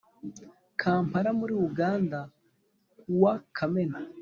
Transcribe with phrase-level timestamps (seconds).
[0.81, 2.19] Kampala muri Uganda
[2.97, 3.99] ku wa Kamena